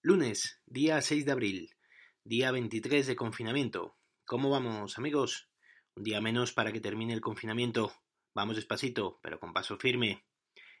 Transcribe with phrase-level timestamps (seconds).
[0.00, 1.74] Lunes, día 6 de abril,
[2.22, 3.96] día 23 de confinamiento.
[4.24, 5.50] ¿Cómo vamos, amigos?
[5.96, 7.92] Un día menos para que termine el confinamiento.
[8.32, 10.24] Vamos despacito, pero con paso firme.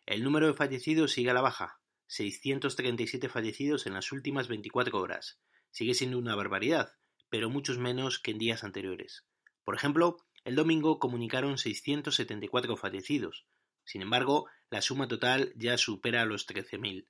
[0.06, 1.80] El número de fallecidos sigue a la baja.
[2.06, 5.40] 637 fallecidos en las últimas 24 horas.
[5.72, 6.92] Sigue siendo una barbaridad,
[7.28, 9.26] pero muchos menos que en días anteriores.
[9.64, 13.48] Por ejemplo, el domingo comunicaron 674 fallecidos.
[13.84, 17.08] Sin embargo, la suma total ya supera los 13.000.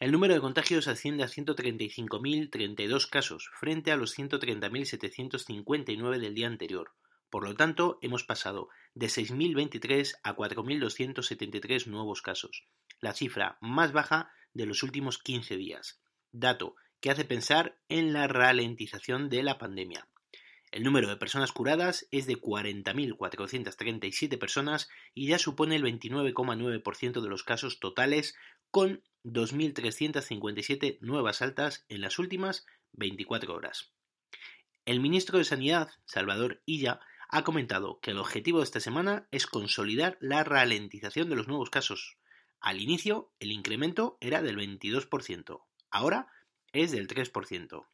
[0.00, 6.92] El número de contagios asciende a 135.032 casos, frente a los 130.759 del día anterior.
[7.30, 12.64] Por lo tanto, hemos pasado de 6.023 a 4.273 nuevos casos,
[13.00, 18.28] la cifra más baja de los últimos 15 días, dato que hace pensar en la
[18.28, 20.06] ralentización de la pandemia.
[20.70, 27.28] El número de personas curadas es de 40.437 personas y ya supone el 29,9% de
[27.28, 28.36] los casos totales,
[28.70, 33.92] con 2.357 nuevas altas en las últimas 24 horas.
[34.84, 39.46] El ministro de Sanidad, Salvador Illa, ha comentado que el objetivo de esta semana es
[39.46, 42.16] consolidar la ralentización de los nuevos casos.
[42.60, 46.28] Al inicio, el incremento era del 22%, ahora
[46.72, 47.86] es del 3%.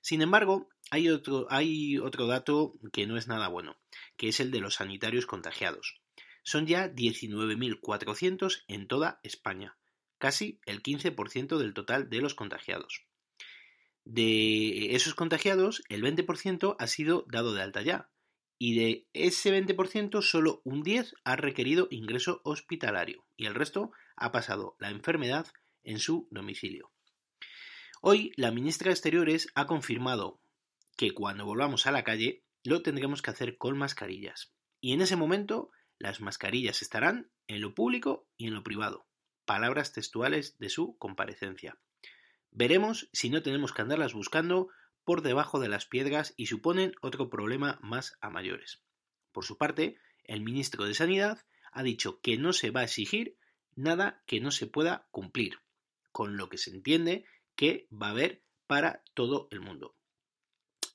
[0.00, 3.76] Sin embargo, hay otro, hay otro dato que no es nada bueno,
[4.16, 6.00] que es el de los sanitarios contagiados.
[6.42, 9.78] Son ya 19.400 en toda España,
[10.24, 13.04] casi el 15% del total de los contagiados.
[14.06, 18.08] De esos contagiados, el 20% ha sido dado de alta ya,
[18.58, 24.32] y de ese 20% solo un 10% ha requerido ingreso hospitalario, y el resto ha
[24.32, 25.46] pasado la enfermedad
[25.82, 26.90] en su domicilio.
[28.00, 30.40] Hoy la ministra de Exteriores ha confirmado
[30.96, 34.54] que cuando volvamos a la calle lo tendremos que hacer con mascarillas.
[34.80, 39.06] Y en ese momento las mascarillas estarán en lo público y en lo privado.
[39.44, 41.78] Palabras textuales de su comparecencia.
[42.50, 44.68] Veremos si no tenemos que andarlas buscando
[45.04, 48.80] por debajo de las piedras y suponen otro problema más a mayores.
[49.32, 53.36] Por su parte, el ministro de Sanidad ha dicho que no se va a exigir
[53.74, 55.58] nada que no se pueda cumplir,
[56.12, 57.24] con lo que se entiende
[57.56, 59.96] que va a haber para todo el mundo.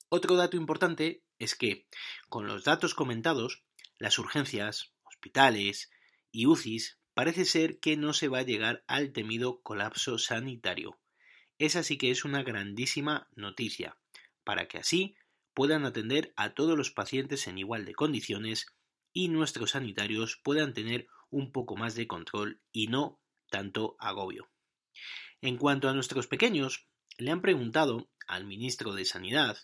[0.08, 1.86] Otro dato importante es que,
[2.28, 3.62] con los datos comentados,
[3.98, 5.90] las urgencias, hospitales
[6.32, 10.98] y UCIs parece ser que no se va a llegar al temido colapso sanitario.
[11.58, 13.96] Esa sí que es una grandísima noticia,
[14.44, 15.14] para que así
[15.54, 18.66] puedan atender a todos los pacientes en igual de condiciones
[19.12, 24.48] y nuestros sanitarios puedan tener un poco más de control y no tanto agobio.
[25.40, 26.86] En cuanto a nuestros pequeños,
[27.18, 29.58] le han preguntado al ministro de Sanidad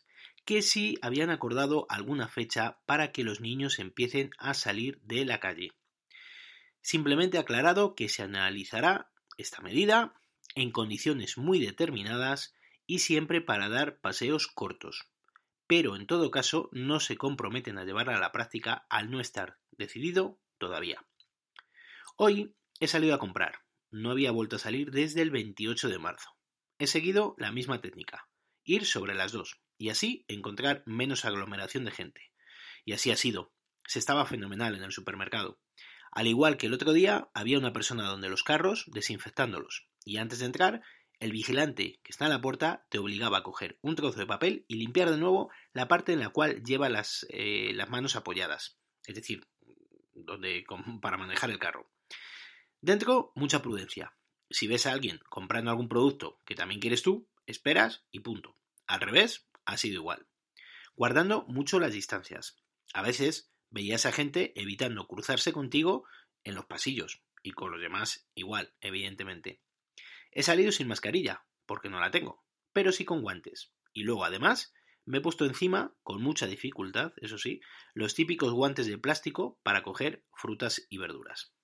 [0.44, 5.40] que si habían acordado alguna fecha para que los niños empiecen a salir de la
[5.40, 5.72] calle.
[6.86, 10.14] Simplemente aclarado que se analizará esta medida
[10.54, 12.54] en condiciones muy determinadas
[12.86, 15.10] y siempre para dar paseos cortos.
[15.66, 19.58] Pero en todo caso no se comprometen a llevarla a la práctica al no estar
[19.72, 21.04] decidido todavía.
[22.14, 26.30] Hoy he salido a comprar no había vuelto a salir desde el 28 de marzo.
[26.78, 28.28] He seguido la misma técnica,
[28.62, 32.32] ir sobre las dos, y así encontrar menos aglomeración de gente.
[32.84, 33.52] Y así ha sido.
[33.88, 35.58] Se estaba fenomenal en el supermercado.
[36.16, 40.38] Al igual que el otro día, había una persona donde los carros desinfectándolos, y antes
[40.38, 40.80] de entrar,
[41.20, 44.64] el vigilante que está en la puerta te obligaba a coger un trozo de papel
[44.66, 48.78] y limpiar de nuevo la parte en la cual lleva las, eh, las manos apoyadas,
[49.04, 49.46] es decir,
[50.14, 50.64] donde,
[51.02, 51.92] para manejar el carro.
[52.80, 54.16] Dentro, mucha prudencia.
[54.48, 58.56] Si ves a alguien comprando algún producto que también quieres tú, esperas y punto.
[58.86, 60.26] Al revés, ha sido igual.
[60.94, 62.56] Guardando mucho las distancias.
[62.94, 66.04] A veces veías a gente evitando cruzarse contigo
[66.44, 69.60] en los pasillos y con los demás igual, evidentemente.
[70.32, 73.72] He salido sin mascarilla, porque no la tengo, pero sí con guantes.
[73.92, 74.74] Y luego, además,
[75.04, 77.60] me he puesto encima, con mucha dificultad, eso sí,
[77.94, 81.54] los típicos guantes de plástico para coger frutas y verduras.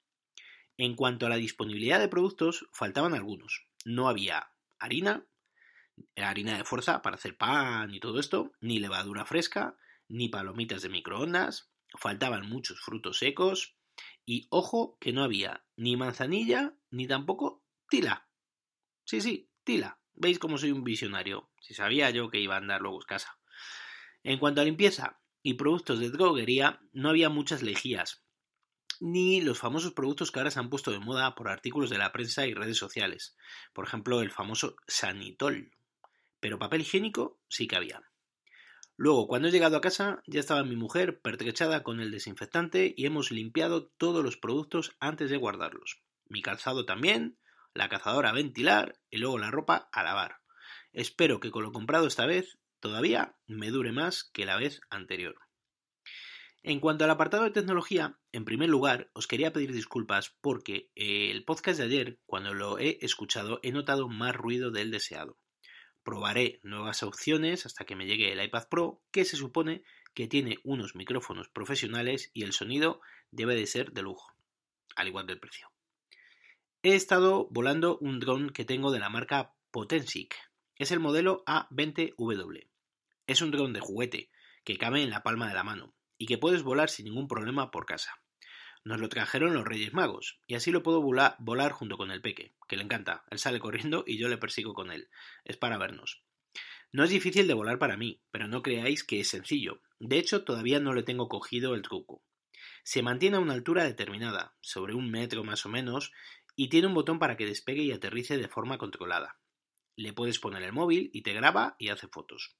[0.78, 3.66] En cuanto a la disponibilidad de productos, faltaban algunos.
[3.84, 5.26] No había harina,
[6.16, 9.76] harina de fuerza para hacer pan y todo esto, ni levadura fresca,
[10.08, 13.76] ni palomitas de microondas, faltaban muchos frutos secos
[14.24, 18.28] y ojo que no había ni manzanilla ni tampoco tila.
[19.04, 19.98] Sí, sí, tila.
[20.14, 21.50] ¿Veis cómo soy un visionario?
[21.60, 23.38] Si sabía yo que iba a andar luego en casa.
[24.22, 28.24] En cuanto a limpieza y productos de droguería, no había muchas lejías,
[29.00, 32.12] ni los famosos productos que ahora se han puesto de moda por artículos de la
[32.12, 33.36] prensa y redes sociales.
[33.72, 35.72] Por ejemplo, el famoso Sanitol.
[36.38, 38.00] Pero papel higiénico sí que había.
[38.96, 43.06] Luego, cuando he llegado a casa, ya estaba mi mujer pertrechada con el desinfectante y
[43.06, 46.02] hemos limpiado todos los productos antes de guardarlos.
[46.26, 47.38] Mi calzado también,
[47.74, 50.36] la cazadora a ventilar y luego la ropa a lavar.
[50.92, 55.36] Espero que con lo comprado esta vez todavía me dure más que la vez anterior.
[56.64, 61.30] En cuanto al apartado de tecnología, en primer lugar os quería pedir disculpas porque eh,
[61.30, 65.38] el podcast de ayer, cuando lo he escuchado, he notado más ruido del deseado.
[66.02, 69.84] Probaré nuevas opciones hasta que me llegue el iPad Pro, que se supone
[70.14, 73.00] que tiene unos micrófonos profesionales y el sonido
[73.30, 74.32] debe de ser de lujo,
[74.96, 75.70] al igual del precio.
[76.82, 80.36] He estado volando un dron que tengo de la marca Potensic.
[80.76, 82.68] Es el modelo A20W.
[83.26, 84.30] Es un dron de juguete
[84.64, 87.70] que cabe en la palma de la mano y que puedes volar sin ningún problema
[87.70, 88.21] por casa.
[88.84, 92.20] Nos lo trajeron los Reyes Magos, y así lo puedo volar, volar junto con el
[92.20, 93.24] peque, que le encanta.
[93.30, 95.08] Él sale corriendo y yo le persigo con él.
[95.44, 96.22] Es para vernos.
[96.90, 99.80] No es difícil de volar para mí, pero no creáis que es sencillo.
[100.00, 102.22] De hecho, todavía no le tengo cogido el truco.
[102.82, 106.12] Se mantiene a una altura determinada, sobre un metro más o menos,
[106.56, 109.38] y tiene un botón para que despegue y aterrice de forma controlada.
[109.94, 112.56] Le puedes poner el móvil y te graba y hace fotos.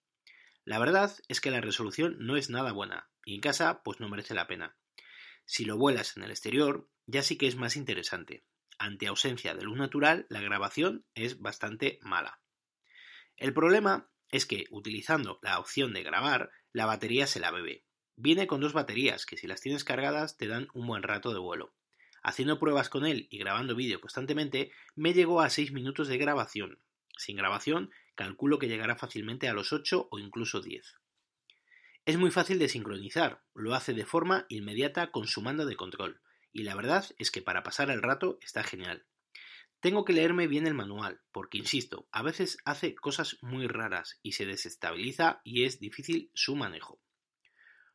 [0.65, 4.09] La verdad es que la resolución no es nada buena, y en casa pues no
[4.09, 4.77] merece la pena.
[5.45, 8.45] Si lo vuelas en el exterior, ya sí que es más interesante.
[8.79, 12.41] Ante ausencia de luz natural, la grabación es bastante mala.
[13.37, 17.85] El problema es que, utilizando la opción de grabar, la batería se la bebe.
[18.17, 21.39] Viene con dos baterías que si las tienes cargadas te dan un buen rato de
[21.39, 21.75] vuelo.
[22.23, 26.79] Haciendo pruebas con él y grabando vídeo constantemente, me llegó a 6 minutos de grabación.
[27.17, 31.02] Sin grabación, calculo que llegará fácilmente a los 8 o incluso 10.
[32.05, 36.21] Es muy fácil de sincronizar, lo hace de forma inmediata con su mando de control,
[36.53, 39.07] y la verdad es que para pasar el rato está genial.
[39.79, 44.33] Tengo que leerme bien el manual, porque insisto, a veces hace cosas muy raras y
[44.33, 47.01] se desestabiliza y es difícil su manejo.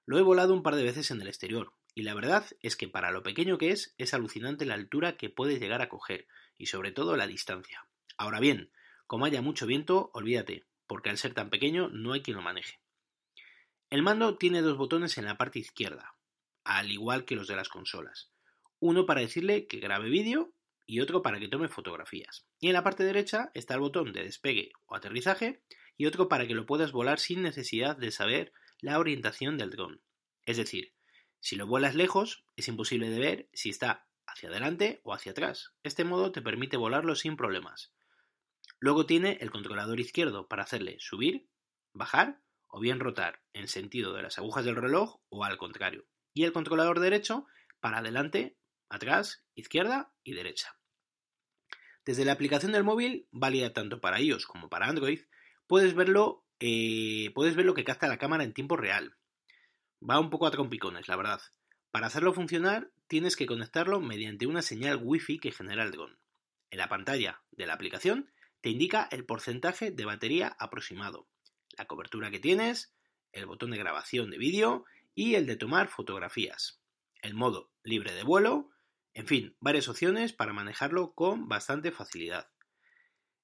[0.05, 2.87] Lo he volado un par de veces en el exterior, y la verdad es que
[2.87, 6.27] para lo pequeño que es, es alucinante la altura que puede llegar a coger,
[6.57, 7.85] y sobre todo la distancia.
[8.15, 8.71] Ahora bien,
[9.05, 12.79] como haya mucho viento, olvídate, porque al ser tan pequeño no hay quien lo maneje.
[13.89, 16.13] El mando tiene dos botones en la parte izquierda,
[16.65, 18.29] al igual que los de las consolas.
[18.79, 20.53] Uno para decirle que grabe vídeo
[20.85, 22.45] y otro para que tome fotografías.
[22.59, 25.63] Y en la parte derecha está el botón de despegue o aterrizaje
[25.95, 28.51] y otro para que lo puedas volar sin necesidad de saber
[28.81, 30.01] la orientación del dron.
[30.45, 30.93] Es decir,
[31.39, 35.71] si lo vuelas lejos, es imposible de ver si está hacia adelante o hacia atrás.
[35.83, 37.93] Este modo te permite volarlo sin problemas.
[38.79, 41.47] Luego tiene el controlador izquierdo para hacerle subir,
[41.93, 46.05] bajar o bien rotar en sentido de las agujas del reloj o al contrario.
[46.33, 47.45] Y el controlador derecho
[47.79, 48.57] para adelante,
[48.89, 50.77] atrás, izquierda y derecha.
[52.05, 55.21] Desde la aplicación del móvil, válida tanto para iOS como para Android,
[55.67, 59.17] puedes verlo, eh, puedes ver lo que capta la cámara en tiempo real.
[60.01, 61.41] Va un poco a trompicones, la verdad.
[61.91, 66.17] Para hacerlo funcionar, tienes que conectarlo mediante una señal Wi-Fi que genera el dron.
[66.69, 68.31] En la pantalla de la aplicación
[68.61, 71.27] te indica el porcentaje de batería aproximado,
[71.77, 72.93] la cobertura que tienes,
[73.31, 74.85] el botón de grabación de vídeo
[75.15, 76.81] y el de tomar fotografías,
[77.21, 78.69] el modo libre de vuelo,
[79.13, 82.49] en fin, varias opciones para manejarlo con bastante facilidad.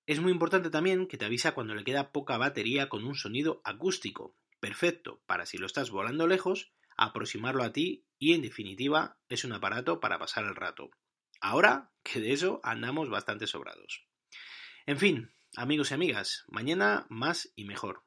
[0.06, 3.62] Es muy importante también que te avisa cuando le queda poca batería con un sonido
[3.64, 9.46] acústico, perfecto para si lo estás volando lejos, aproximarlo a ti y en definitiva es
[9.46, 10.92] un aparato para pasar el rato.
[11.42, 14.06] Ahora que de eso andamos bastante sobrados.
[14.86, 18.04] En fin, amigos y amigas, mañana más y mejor.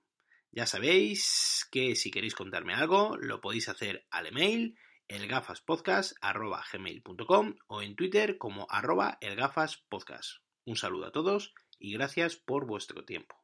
[0.56, 7.94] Ya sabéis que si queréis contarme algo, lo podéis hacer al email elgafaspodcast.gmail.com o en
[7.94, 10.38] Twitter como arroba elgafaspodcast.
[10.64, 13.36] Un saludo a todos y gracias por vuestro tiempo.